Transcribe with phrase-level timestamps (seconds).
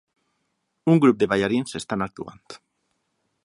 [0.93, 2.45] Un grup de ballarins estan actuant